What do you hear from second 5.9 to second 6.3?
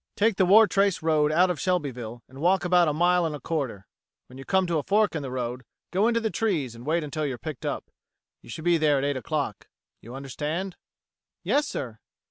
go into